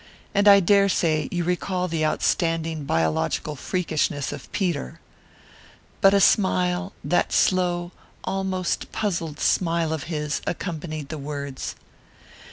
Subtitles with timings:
[0.33, 4.99] And I dare say you recall the outstanding biological freakishness of Peter.'
[6.01, 7.91] But a smile that slow,
[8.23, 11.75] almost puzzled smile of his accompanied the words.